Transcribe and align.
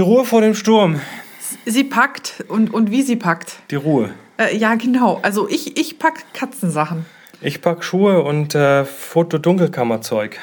Die 0.00 0.04
Ruhe 0.04 0.24
vor 0.24 0.40
dem 0.40 0.54
Sturm. 0.54 0.98
Sie 1.66 1.84
packt 1.84 2.42
und, 2.48 2.72
und 2.72 2.90
wie 2.90 3.02
sie 3.02 3.16
packt. 3.16 3.56
Die 3.70 3.74
Ruhe. 3.74 4.08
Äh, 4.38 4.56
ja, 4.56 4.74
genau. 4.76 5.20
Also 5.20 5.46
ich, 5.46 5.78
ich 5.78 5.98
pack 5.98 6.24
Katzensachen. 6.32 7.04
Ich 7.42 7.60
pack 7.60 7.84
Schuhe 7.84 8.22
und 8.22 8.54
äh, 8.54 8.86
Fotodunkelkammerzeug. 8.86 10.38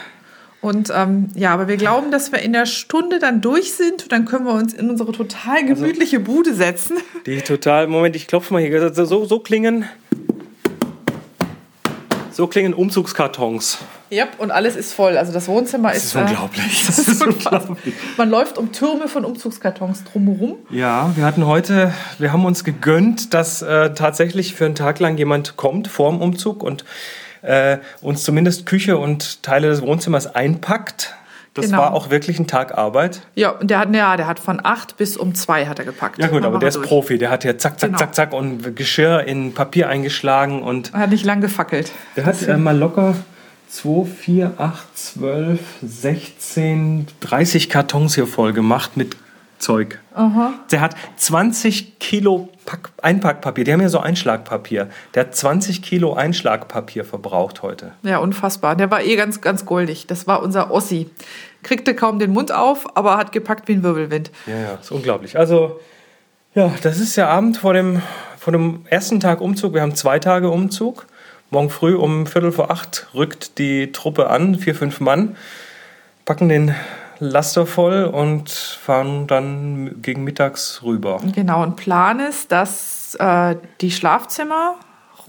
Und 0.61 0.93
ähm, 0.95 1.29
ja, 1.33 1.55
aber 1.55 1.67
wir 1.67 1.77
glauben, 1.77 2.11
dass 2.11 2.31
wir 2.31 2.37
in 2.37 2.53
der 2.53 2.67
Stunde 2.67 3.17
dann 3.17 3.41
durch 3.41 3.73
sind 3.73 4.03
und 4.03 4.11
dann 4.11 4.25
können 4.25 4.45
wir 4.45 4.53
uns 4.53 4.75
in 4.75 4.91
unsere 4.91 5.11
total 5.11 5.65
gemütliche 5.65 6.19
Bude 6.19 6.53
setzen. 6.53 6.97
Die 7.25 7.41
total, 7.41 7.87
Moment, 7.87 8.15
ich 8.15 8.27
klopfe 8.27 8.53
mal 8.53 8.61
hier. 8.61 8.93
So, 8.93 9.25
so 9.25 9.39
klingen. 9.39 9.85
So 12.29 12.45
klingen 12.45 12.75
Umzugskartons. 12.75 13.79
Ja, 14.09 14.25
und 14.37 14.51
alles 14.51 14.75
ist 14.75 14.93
voll. 14.93 15.17
Also 15.17 15.33
das 15.33 15.47
Wohnzimmer 15.47 15.89
Das 15.89 15.97
ist. 15.97 16.05
ist 16.05 16.15
unglaublich. 16.15 16.83
das 16.87 16.99
ist 16.99 17.25
unglaublich. 17.25 17.93
Man 18.17 18.29
läuft 18.29 18.57
um 18.57 18.71
Türme 18.71 19.07
von 19.07 19.25
Umzugskartons 19.25 20.03
drumherum. 20.05 20.55
Ja, 20.69 21.11
wir 21.15 21.25
hatten 21.25 21.45
heute, 21.45 21.93
wir 22.17 22.31
haben 22.31 22.45
uns 22.45 22.63
gegönnt, 22.63 23.33
dass 23.33 23.61
äh, 23.61 23.93
tatsächlich 23.93 24.55
für 24.55 24.65
einen 24.65 24.75
Tag 24.75 24.99
lang 24.99 25.17
jemand 25.17 25.57
kommt 25.57 25.87
vorm 25.87 26.21
Umzug 26.21 26.63
und 26.63 26.85
äh, 27.41 27.77
uns 28.01 28.23
zumindest 28.23 28.65
Küche 28.65 28.97
und 28.97 29.43
Teile 29.43 29.67
des 29.69 29.81
Wohnzimmers 29.81 30.33
einpackt. 30.33 31.13
Das 31.53 31.65
Genau. 31.65 31.79
war 31.79 31.93
auch 31.95 32.11
wirklich 32.11 32.37
ein 32.39 32.45
Tag 32.45 32.77
Arbeit. 32.77 33.21
Ja, 33.33 33.49
und 33.49 33.71
der 33.71 33.79
hat, 33.79 33.95
ja, 33.95 34.15
der 34.15 34.27
hat 34.27 34.39
von 34.39 34.59
acht 34.63 34.95
bis 34.97 35.17
um 35.17 35.33
zwei 35.33 35.65
hat 35.65 35.79
er 35.79 35.85
gepackt. 35.85 36.19
Ja 36.19 36.27
gut, 36.27 36.45
aber 36.45 36.59
der 36.59 36.67
er 36.67 36.69
ist 36.69 36.75
durch. 36.75 36.87
Profi. 36.87 37.17
Der 37.17 37.31
hat 37.31 37.43
ja 37.43 37.57
zack, 37.57 37.79
zack, 37.79 37.89
Genau. 37.89 37.97
zack, 37.97 38.13
zack 38.13 38.33
und 38.33 38.75
Geschirr 38.75 39.23
in 39.23 39.55
Papier 39.55 39.89
eingeschlagen 39.89 40.61
und 40.61 40.93
Er 40.93 40.99
hat 40.99 41.09
nicht 41.09 41.25
lang 41.25 41.41
gefackelt. 41.41 41.91
der 42.15 42.25
hat 42.27 42.41
äh, 42.43 42.57
mal 42.57 42.77
locker 42.77 43.15
2, 43.69 44.05
4, 44.05 44.53
8, 44.57 44.97
12, 44.97 45.59
16, 45.83 47.07
30 47.19 47.69
Kartons 47.69 48.15
hier 48.15 48.27
voll 48.27 48.53
gemacht 48.53 48.97
mit 48.97 49.17
Zeug. 49.59 49.99
Der 50.71 50.81
hat 50.81 50.95
20 51.17 51.99
Kilo 51.99 52.49
Pack 52.65 52.89
Einpackpapier. 53.01 53.63
Die 53.63 53.73
haben 53.73 53.81
ja 53.81 53.89
so 53.89 53.99
Einschlagpapier. 53.99 54.89
Der 55.13 55.25
hat 55.25 55.35
20 55.35 55.81
Kilo 55.81 56.13
Einschlagpapier 56.13 57.05
verbraucht 57.05 57.63
heute. 57.63 57.93
Ja, 58.03 58.19
unfassbar. 58.19 58.75
Der 58.75 58.91
war 58.91 59.01
eh 59.01 59.15
ganz, 59.15 59.41
ganz 59.41 59.65
goldig. 59.65 60.05
Das 60.07 60.27
war 60.27 60.43
unser 60.43 60.71
Ossi. 60.71 61.09
Kriegte 61.63 61.95
kaum 61.95 62.19
den 62.19 62.31
Mund 62.31 62.51
auf, 62.51 62.95
aber 62.95 63.17
hat 63.17 63.31
gepackt 63.31 63.67
wie 63.67 63.73
ein 63.73 63.83
Wirbelwind. 63.83 64.31
Ja, 64.45 64.59
ja, 64.59 64.73
ist 64.75 64.91
unglaublich. 64.91 65.37
Also, 65.37 65.79
ja, 66.53 66.71
das 66.83 66.99
ist 66.99 67.17
der 67.17 67.29
Abend 67.29 67.57
vor 67.57 67.73
dem, 67.73 68.01
vor 68.37 68.51
dem 68.51 68.85
ersten 68.89 69.19
Tag 69.19 69.41
Umzug. 69.41 69.73
Wir 69.73 69.81
haben 69.81 69.95
zwei 69.95 70.19
Tage 70.19 70.49
Umzug. 70.49 71.07
Morgen 71.49 71.69
früh 71.69 71.95
um 71.95 72.27
Viertel 72.27 72.51
vor 72.51 72.71
acht 72.71 73.07
rückt 73.13 73.57
die 73.57 73.91
Truppe 73.93 74.29
an, 74.29 74.55
vier, 74.55 74.75
fünf 74.75 74.99
Mann, 74.99 75.37
packen 76.25 76.49
den 76.49 76.75
Laster 77.19 77.65
voll 77.65 78.03
und 78.03 78.49
fahren 78.49 79.27
dann 79.27 80.01
gegen 80.01 80.23
mittags 80.23 80.81
rüber. 80.83 81.19
Genau, 81.33 81.63
und 81.63 81.77
Plan 81.77 82.19
ist, 82.19 82.51
dass 82.51 83.15
äh, 83.15 83.55
die 83.81 83.91
Schlafzimmer 83.91 84.75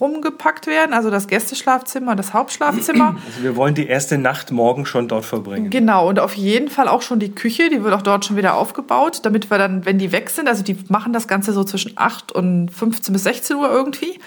rumgepackt 0.00 0.66
werden, 0.66 0.92
also 0.92 1.10
das 1.10 1.26
Gästeschlafzimmer, 1.28 2.14
das 2.14 2.32
Hauptschlafzimmer. 2.32 3.16
Also 3.26 3.42
wir 3.42 3.56
wollen 3.56 3.74
die 3.74 3.86
erste 3.86 4.18
Nacht 4.18 4.50
morgen 4.50 4.86
schon 4.86 5.08
dort 5.08 5.24
verbringen. 5.24 5.70
Genau, 5.70 6.08
und 6.08 6.20
auf 6.20 6.34
jeden 6.34 6.68
Fall 6.68 6.88
auch 6.88 7.02
schon 7.02 7.18
die 7.18 7.32
Küche, 7.32 7.68
die 7.70 7.82
wird 7.82 7.94
auch 7.94 8.02
dort 8.02 8.24
schon 8.24 8.36
wieder 8.36 8.54
aufgebaut, 8.54 9.20
damit 9.22 9.50
wir 9.50 9.58
dann, 9.58 9.84
wenn 9.84 9.98
die 9.98 10.12
weg 10.12 10.30
sind, 10.30 10.48
also 10.48 10.62
die 10.62 10.76
machen 10.88 11.12
das 11.12 11.26
Ganze 11.26 11.52
so 11.52 11.64
zwischen 11.64 11.92
8 11.96 12.32
und 12.32 12.70
15 12.70 13.12
bis 13.12 13.24
16 13.24 13.56
Uhr 13.56 13.70
irgendwie. 13.70 14.20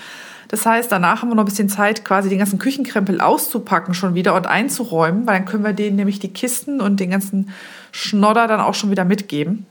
Das 0.51 0.65
heißt, 0.65 0.91
danach 0.91 1.21
haben 1.21 1.29
wir 1.29 1.35
noch 1.35 1.43
ein 1.43 1.45
bisschen 1.45 1.69
Zeit, 1.69 2.03
quasi 2.03 2.27
den 2.27 2.39
ganzen 2.39 2.59
Küchenkrempel 2.59 3.21
auszupacken 3.21 3.93
schon 3.93 4.15
wieder 4.15 4.35
und 4.35 4.47
einzuräumen, 4.47 5.25
weil 5.25 5.37
dann 5.37 5.45
können 5.45 5.63
wir 5.63 5.71
denen 5.71 5.95
nämlich 5.95 6.19
die 6.19 6.27
Kisten 6.27 6.81
und 6.81 6.99
den 6.99 7.11
ganzen 7.11 7.51
Schnodder 7.93 8.47
dann 8.47 8.59
auch 8.59 8.73
schon 8.73 8.91
wieder 8.91 9.05
mitgeben. 9.05 9.65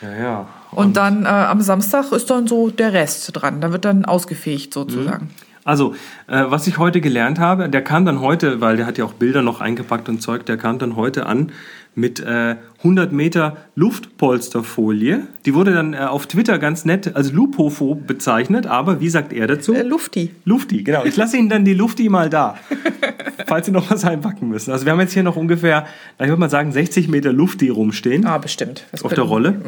Ja, 0.00 0.16
ja. 0.16 0.46
Und, 0.70 0.96
dann 0.96 1.24
äh, 1.24 1.28
am 1.28 1.60
Samstag 1.60 2.12
ist 2.12 2.30
dann 2.30 2.46
so 2.46 2.70
der 2.70 2.92
Rest 2.92 3.30
dran. 3.32 3.60
Da 3.60 3.72
wird 3.72 3.84
dann 3.84 4.04
ausgefegt 4.04 4.72
sozusagen. 4.72 5.30
Also, 5.64 5.94
äh, 6.26 6.44
was 6.48 6.66
ich 6.66 6.78
heute 6.78 7.00
gelernt 7.00 7.38
habe, 7.38 7.68
der 7.68 7.82
kam 7.82 8.04
dann 8.04 8.20
heute, 8.20 8.60
weil 8.60 8.76
der 8.76 8.86
hat 8.86 8.98
ja 8.98 9.04
auch 9.04 9.12
Bilder 9.12 9.42
noch 9.42 9.60
eingepackt 9.60 10.08
und 10.08 10.20
Zeug, 10.20 10.44
der 10.46 10.56
kam 10.56 10.78
dann 10.78 10.96
heute 10.96 11.26
an 11.26 11.52
mit 11.94 12.20
äh, 12.20 12.56
100 12.78 13.12
Meter 13.12 13.58
Luftpolsterfolie. 13.74 15.26
Die 15.44 15.54
wurde 15.54 15.72
dann 15.74 15.94
äh, 15.94 15.98
auf 15.98 16.26
Twitter 16.26 16.58
ganz 16.58 16.84
nett 16.84 17.14
als 17.14 17.32
Lupofo 17.32 17.94
bezeichnet, 17.94 18.66
aber 18.66 19.00
wie 19.00 19.08
sagt 19.08 19.32
er 19.32 19.46
dazu? 19.46 19.74
Äh, 19.74 19.82
Lufti. 19.82 20.30
Lufti, 20.44 20.82
genau. 20.82 21.04
Ich 21.04 21.16
lasse 21.16 21.36
Ihnen 21.36 21.48
dann 21.48 21.64
die 21.64 21.74
Lufti 21.74 22.08
mal 22.08 22.30
da, 22.30 22.56
falls 23.46 23.66
Sie 23.66 23.72
noch 23.72 23.90
was 23.90 24.04
einpacken 24.04 24.48
müssen. 24.48 24.72
Also 24.72 24.86
wir 24.86 24.92
haben 24.92 25.00
jetzt 25.00 25.12
hier 25.12 25.22
noch 25.22 25.36
ungefähr, 25.36 25.86
ich 26.18 26.26
würde 26.26 26.40
mal 26.40 26.50
sagen, 26.50 26.72
60 26.72 27.08
Meter 27.08 27.32
Lufti 27.32 27.68
rumstehen 27.68 28.24
Ah, 28.24 28.38
bestimmt. 28.38 28.84
Das 28.90 29.04
auf 29.04 29.14
der 29.14 29.24
Rolle. 29.24 29.60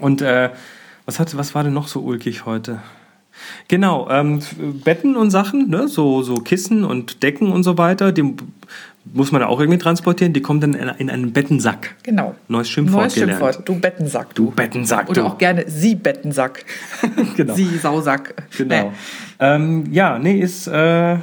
Und 0.00 0.22
äh, 0.22 0.50
was, 1.06 1.20
hat, 1.20 1.36
was 1.36 1.54
war 1.54 1.62
denn 1.62 1.72
noch 1.72 1.86
so 1.88 2.00
ulkig 2.00 2.46
heute? 2.46 2.80
Genau, 3.68 4.08
ähm, 4.10 4.40
Betten 4.84 5.16
und 5.16 5.30
Sachen, 5.30 5.68
ne? 5.68 5.88
so, 5.88 6.22
so 6.22 6.36
Kissen 6.36 6.84
und 6.84 7.22
Decken 7.22 7.50
und 7.50 7.62
so 7.62 7.78
weiter, 7.78 8.12
die 8.12 8.34
muss 9.12 9.32
man 9.32 9.42
auch 9.42 9.60
irgendwie 9.60 9.78
transportieren. 9.78 10.32
Die 10.32 10.40
kommen 10.40 10.60
dann 10.60 10.74
in, 10.74 10.88
in 10.98 11.10
einen 11.10 11.32
Bettensack. 11.32 11.94
Genau. 12.02 12.34
Neues 12.48 12.68
Schimpfwort 12.68 13.02
Neues 13.02 13.14
gelernt. 13.14 13.42
Schimpfwort. 13.42 13.68
Du 13.68 13.78
Bettensack. 13.78 14.34
Du 14.34 14.50
Bettensack, 14.50 15.10
Oder 15.10 15.22
du. 15.22 15.28
auch 15.28 15.38
gerne 15.38 15.64
Sie 15.68 15.94
Bettensack. 15.94 16.64
Genau. 17.36 17.54
Sie 17.54 17.76
Sausack. 17.78 18.34
Genau. 18.56 18.92
Ähm, 19.40 19.86
ja, 19.90 20.18
nee, 20.18 20.38
ist, 20.38 20.66
äh, 20.68 21.16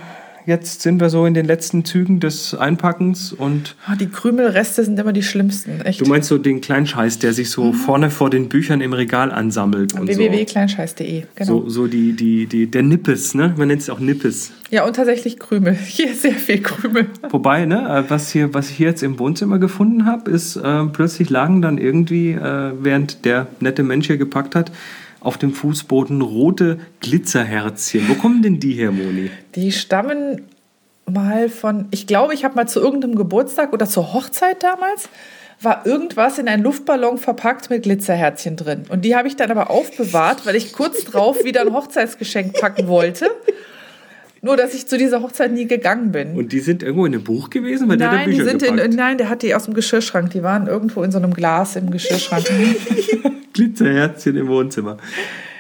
jetzt 0.46 0.82
sind 0.82 1.00
wir 1.00 1.10
so 1.10 1.26
in 1.26 1.34
den 1.34 1.46
letzten 1.46 1.86
Zügen 1.86 2.20
des 2.20 2.54
Einpackens 2.54 3.34
und 3.34 3.76
Ah, 3.86 3.96
Die 3.96 4.08
Krümelreste 4.08 4.84
sind 4.84 5.00
immer 5.00 5.14
die 5.14 5.24
schlimmsten. 5.24 5.82
Echt. 5.82 6.02
du 6.02 6.06
meinst 6.06 6.30
so 6.30 6.38
den 6.38 6.62
kleinen 6.62 6.88
Scheiß, 6.88 7.20
der 7.20 7.34
sich 7.34 7.50
so 7.50 7.74
vorne 7.74 8.10
vor 8.10 8.30
den 8.30 8.50
Büchern 8.50 8.82
im 8.82 8.94
Regal 8.94 9.32
ansammelt 9.32 9.94
und 9.94 10.08
www.kleinscheiß.de. 10.08 11.24
Genau. 11.36 11.48
So, 11.64 11.70
so 11.70 11.88
die, 11.88 12.14
die, 12.14 12.46
die, 12.46 12.68
der 12.68 12.84
Nippes, 12.84 13.34
ne? 13.34 13.54
Man 13.58 13.68
nennt 13.68 13.82
es 13.82 13.90
auch 13.90 14.00
Nippes. 14.00 14.52
Ja, 14.70 14.86
und 14.86 14.96
tatsächlich 14.96 15.38
Krümel. 15.40 15.74
Hier 15.86 16.14
sehr 16.14 16.34
viel 16.34 16.62
Krümel. 16.62 17.08
Wobei, 17.30 17.66
ne, 17.66 18.04
äh, 18.06 18.10
was, 18.10 18.32
hier, 18.32 18.54
was 18.54 18.70
ich 18.70 18.78
hier 18.78 18.88
jetzt 18.88 19.04
im 19.04 19.20
Wohnzimmer 19.20 19.60
gefunden 19.60 20.06
habe, 20.06 20.32
ist, 20.32 20.56
äh, 20.56 20.86
plötzlich 20.86 21.30
lagen 21.30 21.62
dann 21.62 21.78
irgendwie, 21.78 22.32
äh, 22.32 22.72
während 22.82 23.26
der 23.26 23.48
nette 23.60 23.84
Mensch 23.84 24.08
hier 24.08 24.18
gepackt 24.18 24.56
hat, 24.56 24.72
auf 25.22 25.38
dem 25.38 25.54
Fußboden 25.54 26.22
rote 26.22 26.80
Glitzerherzchen. 27.00 28.10
Wo 28.10 28.16
kommen 28.16 28.42
denn 28.42 28.60
die 28.60 28.74
her, 28.74 28.92
Moni? 28.92 29.30
Die 29.56 29.72
stammen 29.72 30.42
mal 31.06 31.48
von, 31.48 31.86
ich 31.92 32.08
glaube, 32.08 32.34
ich 32.34 32.44
habe 32.44 32.56
mal 32.56 32.68
zu 32.68 32.80
irgendeinem 32.80 33.16
Geburtstag 33.16 33.72
oder 33.72 33.88
zur 33.88 34.14
Hochzeit 34.14 34.64
damals, 34.64 35.10
war 35.62 35.86
irgendwas 35.86 36.40
in 36.40 36.48
einen 36.48 36.64
Luftballon 36.64 37.20
verpackt 37.20 37.70
mit 37.70 37.84
Glitzerherzchen 37.84 38.56
drin. 38.56 38.84
Und 38.90 39.06
die 39.06 39.16
habe 39.16 39.28
ich 39.28 39.36
dann 39.36 39.52
aber 39.52 39.70
aufbewahrt, 39.70 40.46
weil 40.48 40.56
ich 40.56 40.74
kurz 40.74 41.04
drauf 41.04 41.44
wieder 41.44 41.62
ein 41.62 41.72
Hochzeitsgeschenk 41.72 42.60
packen 42.60 42.88
wollte. 42.88 43.30
Nur, 44.42 44.58
dass 44.58 44.74
ich 44.74 44.88
zu 44.88 44.98
dieser 44.98 45.22
Hochzeit 45.22 45.52
nie 45.52 45.68
gegangen 45.68 46.12
bin. 46.12 46.36
Und 46.36 46.52
die 46.52 46.62
sind 46.62 46.82
irgendwo 46.82 47.06
in 47.06 47.14
einem 47.14 47.24
Buch 47.24 47.52
gewesen? 47.52 47.88
Weil 47.88 47.98
der 47.98 48.12
Nein, 48.12 48.26
Bücher 48.26 48.44
die 48.44 48.50
sind 48.50 48.64
in, 48.64 48.96
nein, 48.96 49.20
der 49.20 49.30
hat 49.30 49.44
die 49.44 49.54
aus 49.54 49.66
dem 49.66 49.76
Geschirrschrank. 49.76 50.32
Die 50.32 50.42
waren 50.42 50.66
irgendwo 50.66 51.04
in 51.04 51.12
so 51.12 51.20
einem 51.20 51.32
Glas 51.32 51.76
im 51.76 51.92
Geschirrschrank. 51.92 52.46
Glitzerherzchen 53.54 54.36
im 54.38 54.48
Wohnzimmer. 54.48 54.98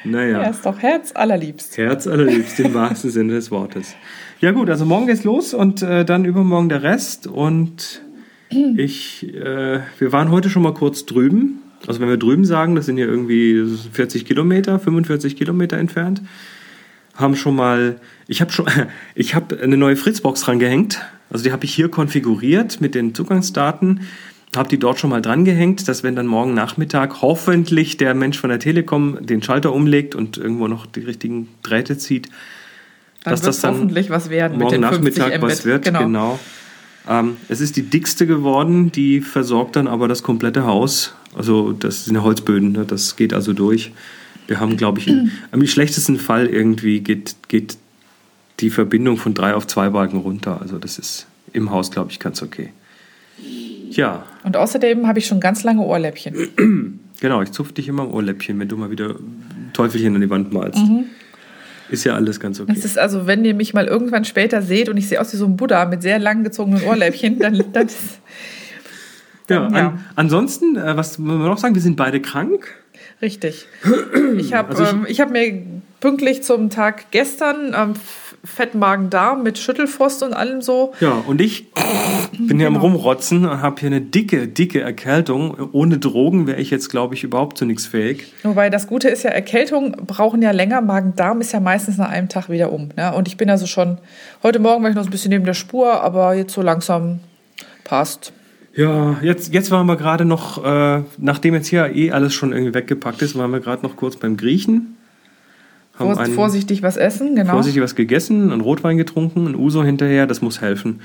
Naja. 0.03 0.41
ja, 0.41 0.49
ist 0.49 0.65
doch 0.65 0.79
Herz 0.79 1.11
allerliebst. 1.13 1.77
Herz 1.77 2.07
allerliebst 2.07 2.59
im 2.59 2.73
wahrsten 2.73 3.09
Sinne 3.11 3.33
des 3.33 3.51
Wortes. 3.51 3.95
Ja 4.39 4.51
gut, 4.51 4.69
also 4.69 4.85
morgen 4.85 5.05
geht's 5.05 5.23
los 5.23 5.53
und 5.53 5.83
äh, 5.83 6.03
dann 6.03 6.25
übermorgen 6.25 6.69
der 6.69 6.81
Rest. 6.81 7.27
Und 7.27 8.01
ich, 8.49 9.33
äh, 9.35 9.79
wir 9.99 10.11
waren 10.11 10.31
heute 10.31 10.49
schon 10.49 10.63
mal 10.63 10.73
kurz 10.73 11.05
drüben. 11.05 11.59
Also 11.87 11.99
wenn 11.99 12.09
wir 12.09 12.17
drüben 12.17 12.45
sagen, 12.45 12.75
das 12.75 12.85
sind 12.85 12.97
ja 12.97 13.05
irgendwie 13.05 13.63
40 13.91 14.25
Kilometer, 14.25 14.79
45 14.79 15.35
Kilometer 15.35 15.77
entfernt. 15.77 16.21
Haben 17.15 17.35
schon 17.35 17.55
mal, 17.55 17.99
ich 18.27 18.41
habe 18.41 18.51
schon, 18.51 18.65
ich 19.15 19.35
habe 19.35 19.59
eine 19.59 19.77
neue 19.77 19.95
Fritzbox 19.95 20.47
rangehängt. 20.47 20.99
Also 21.29 21.43
die 21.43 21.51
habe 21.51 21.65
ich 21.65 21.73
hier 21.73 21.89
konfiguriert 21.89 22.81
mit 22.81 22.95
den 22.95 23.15
Zugangsdaten. 23.15 24.01
Habe 24.55 24.67
die 24.67 24.77
dort 24.77 24.99
schon 24.99 25.09
mal 25.09 25.21
dran 25.21 25.45
gehängt, 25.45 25.87
dass 25.87 26.03
wenn 26.03 26.15
dann 26.15 26.27
morgen 26.27 26.53
Nachmittag 26.53 27.21
hoffentlich 27.21 27.95
der 27.97 28.13
Mensch 28.13 28.37
von 28.37 28.49
der 28.49 28.59
Telekom 28.59 29.25
den 29.25 29.41
Schalter 29.41 29.71
umlegt 29.71 30.13
und 30.13 30.37
irgendwo 30.37 30.67
noch 30.67 30.85
die 30.85 31.01
richtigen 31.01 31.47
Drähte 31.63 31.97
zieht, 31.97 32.27
Dann 33.23 33.31
dass 33.31 33.41
das 33.41 33.61
dann 33.61 33.75
hoffentlich 33.75 34.09
was 34.09 34.29
werden 34.29 34.59
morgen 34.59 34.81
den 34.81 34.89
50 34.89 35.17
Nachmittag 35.17 35.41
was 35.41 35.63
wird. 35.63 35.85
Genau. 35.85 35.99
Genau. 35.99 36.39
Ähm, 37.07 37.37
es 37.47 37.61
ist 37.61 37.77
die 37.77 37.83
dickste 37.83 38.27
geworden, 38.27 38.91
die 38.91 39.21
versorgt 39.21 39.75
dann 39.75 39.87
aber 39.87 40.07
das 40.07 40.21
komplette 40.21 40.65
Haus. 40.65 41.13
Also 41.35 41.71
das 41.71 42.05
sind 42.05 42.21
Holzböden, 42.21 42.73
ne? 42.73 42.85
das 42.85 43.15
geht 43.15 43.33
also 43.33 43.53
durch. 43.53 43.91
Wir 44.47 44.59
haben, 44.59 44.77
glaube 44.77 44.99
ich, 44.99 45.07
im, 45.07 45.31
im 45.51 45.65
schlechtesten 45.65 46.17
Fall 46.17 46.47
irgendwie 46.47 46.99
geht, 46.99 47.35
geht 47.47 47.77
die 48.59 48.69
Verbindung 48.69 49.17
von 49.17 49.33
drei 49.33 49.55
auf 49.55 49.65
zwei 49.65 49.89
Balken 49.89 50.17
runter. 50.17 50.61
Also 50.61 50.77
das 50.77 50.99
ist 50.99 51.25
im 51.53 51.71
Haus, 51.71 51.89
glaube 51.91 52.11
ich, 52.11 52.19
ganz 52.19 52.43
okay. 52.43 52.71
Ja, 53.95 54.23
Und 54.43 54.57
außerdem 54.57 55.07
habe 55.07 55.19
ich 55.19 55.25
schon 55.27 55.39
ganz 55.39 55.63
lange 55.63 55.81
Ohrläppchen. 55.81 56.99
genau, 57.21 57.41
ich 57.41 57.51
zupf 57.51 57.71
dich 57.73 57.87
immer 57.87 58.03
im 58.03 58.11
Ohrläppchen, 58.11 58.59
wenn 58.59 58.67
du 58.67 58.77
mal 58.77 58.89
wieder 58.91 59.15
Teufelchen 59.73 60.15
an 60.15 60.21
die 60.21 60.29
Wand 60.29 60.51
malst. 60.53 60.79
Mhm. 60.79 61.05
Ist 61.89 62.03
ja 62.05 62.13
alles 62.15 62.39
ganz 62.39 62.59
okay. 62.61 62.71
Es 62.75 62.85
ist 62.85 62.97
also, 62.97 63.27
wenn 63.27 63.43
ihr 63.43 63.53
mich 63.53 63.73
mal 63.73 63.85
irgendwann 63.85 64.23
später 64.23 64.61
seht 64.61 64.87
und 64.87 64.95
ich 64.97 65.09
sehe 65.09 65.19
aus 65.19 65.33
wie 65.33 65.37
so 65.37 65.45
ein 65.45 65.57
Buddha 65.57 65.85
mit 65.85 66.01
sehr 66.01 66.19
lang 66.19 66.43
gezogenen 66.43 66.83
Ohrläppchen, 66.83 67.39
dann, 67.39 67.61
dann 67.73 67.87
ist, 67.87 67.97
Ja, 69.49 69.67
ja. 69.69 69.87
An, 69.89 70.05
ansonsten, 70.15 70.77
äh, 70.77 70.95
was 70.95 71.19
wollen 71.19 71.39
wir 71.39 71.47
noch 71.49 71.57
sagen? 71.57 71.75
Wir 71.75 71.81
sind 71.81 71.97
beide 71.97 72.21
krank. 72.21 72.67
Richtig. 73.21 73.67
Ich 74.37 74.53
habe 74.53 74.69
Also 74.69 74.83
ich- 74.83 74.89
ähm, 74.91 75.05
ich 75.09 75.19
hab 75.19 75.31
mir 75.31 75.61
pünktlich 75.99 76.41
zum 76.43 76.69
Tag 76.69 77.11
gestern 77.11 77.73
ähm, 77.77 77.93
Fettmagen-Darm 78.43 79.43
mit 79.43 79.57
Schüttelfrost 79.57 80.23
und 80.23 80.33
allem 80.33 80.61
so. 80.61 80.93
Ja, 80.99 81.23
und 81.27 81.41
ich 81.41 81.71
bin 82.37 82.57
hier 82.57 82.67
am 82.67 82.73
Genau. 82.73 82.85
Rumrotzen 82.85 83.45
und 83.45 83.61
habe 83.61 83.79
hier 83.79 83.87
eine 83.87 84.01
dicke, 84.01 84.47
dicke 84.47 84.81
Erkältung. 84.81 85.69
Ohne 85.71 85.99
Drogen 85.99 86.47
wäre 86.47 86.59
ich 86.59 86.71
jetzt, 86.71 86.89
glaube 86.89 87.13
ich, 87.15 87.23
überhaupt 87.23 87.57
zu 87.57 87.65
nichts 87.65 87.85
fähig. 87.85 88.33
Wobei 88.43 88.69
das 88.69 88.87
Gute 88.87 89.09
ist 89.09 89.23
ja, 89.23 89.29
Erkältungen 89.29 89.91
brauchen 90.07 90.41
ja 90.41 90.51
länger. 90.51 90.81
Magen-Darm 90.81 91.41
ist 91.41 91.51
ja 91.51 91.59
meistens 91.59 91.97
nach 91.97 92.09
einem 92.09 92.29
Tag 92.29 92.49
wieder 92.49 92.71
um. 92.71 92.89
Ne? 92.97 93.13
Und 93.13 93.27
ich 93.27 93.37
bin 93.37 93.49
also 93.49 93.67
schon, 93.67 93.99
heute 94.41 94.59
Morgen 94.59 94.81
war 94.83 94.89
ich 94.89 94.95
noch 94.95 95.03
so 95.03 95.09
ein 95.09 95.11
bisschen 95.11 95.29
neben 95.29 95.45
der 95.45 95.53
Spur, 95.53 96.01
aber 96.01 96.33
jetzt 96.33 96.53
so 96.53 96.61
langsam 96.61 97.19
passt. 97.83 98.33
Ja, 98.73 99.17
jetzt, 99.21 99.53
jetzt 99.53 99.69
waren 99.69 99.85
wir 99.85 99.97
gerade 99.97 100.23
noch, 100.23 100.63
äh, 100.63 101.03
nachdem 101.17 101.53
jetzt 101.53 101.67
hier 101.67 101.93
eh 101.93 102.11
alles 102.11 102.33
schon 102.33 102.53
irgendwie 102.53 102.73
weggepackt 102.73 103.21
ist, 103.21 103.37
waren 103.37 103.51
wir 103.51 103.59
gerade 103.59 103.83
noch 103.83 103.97
kurz 103.97 104.15
beim 104.15 104.37
Griechen. 104.37 104.95
Haben 106.09 106.17
einen- 106.17 106.33
vorsichtig 106.33 106.83
was 106.83 106.97
essen, 106.97 107.35
genau. 107.35 107.53
vorsichtig 107.53 107.81
was 107.81 107.95
gegessen, 107.95 108.51
einen 108.51 108.61
Rotwein 108.61 108.97
getrunken, 108.97 109.47
ein 109.47 109.55
Uso 109.55 109.83
hinterher, 109.83 110.27
das 110.27 110.41
muss 110.41 110.61
helfen. 110.61 111.01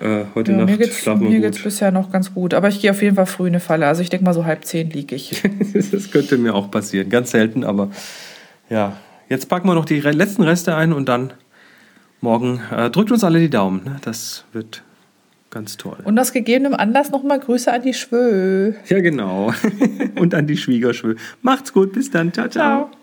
Äh, 0.00 0.24
heute 0.34 0.52
Ja, 0.52 0.58
Nacht 0.58 0.68
mir 0.70 0.78
geht's, 0.78 0.98
schlafen 1.00 1.24
mir 1.24 1.30
wir 1.32 1.40
geht's 1.40 1.56
gut. 1.58 1.64
bisher 1.64 1.90
noch 1.90 2.12
ganz 2.12 2.32
gut. 2.32 2.54
Aber 2.54 2.68
ich 2.68 2.80
gehe 2.80 2.90
auf 2.92 3.02
jeden 3.02 3.16
Fall 3.16 3.26
früh 3.26 3.48
in 3.48 3.54
eine 3.54 3.60
Falle. 3.60 3.86
Also 3.86 4.00
ich 4.02 4.10
denke 4.10 4.24
mal 4.24 4.32
so 4.34 4.44
halb 4.44 4.64
zehn 4.64 4.90
liege 4.90 5.16
ich. 5.16 5.42
das 5.92 6.10
könnte 6.12 6.38
mir 6.38 6.54
auch 6.54 6.70
passieren, 6.70 7.08
ganz 7.08 7.32
selten, 7.32 7.64
aber 7.64 7.90
ja. 8.70 8.96
Jetzt 9.28 9.48
packen 9.48 9.68
wir 9.68 9.74
noch 9.74 9.84
die 9.84 10.00
letzten 10.00 10.42
Reste 10.42 10.74
ein 10.74 10.92
und 10.92 11.08
dann 11.08 11.32
morgen 12.20 12.60
äh, 12.74 12.88
drückt 12.90 13.10
uns 13.12 13.24
alle 13.24 13.40
die 13.40 13.50
Daumen. 13.50 13.82
Ne? 13.84 13.96
Das 14.02 14.44
wird 14.52 14.82
ganz 15.50 15.76
toll. 15.76 15.96
Und 16.04 16.18
aus 16.18 16.32
gegebenem 16.32 16.74
Anlass 16.74 17.10
nochmal 17.10 17.38
Grüße 17.40 17.70
an 17.72 17.82
die 17.82 17.92
Schwö. 17.94 18.72
Ja, 18.88 19.00
genau. 19.00 19.52
und 20.18 20.34
an 20.34 20.46
die 20.46 20.56
Schwiegerschwö. 20.56 21.16
Macht's 21.42 21.72
gut, 21.72 21.92
bis 21.92 22.10
dann. 22.10 22.32
Ciao, 22.32 22.48
ciao. 22.48 22.86
Ciao. 22.86 22.97